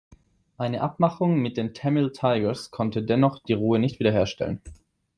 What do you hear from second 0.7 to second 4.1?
Abmachung mit den "Tamil Tigers" konnte dennoch die Ruhe nicht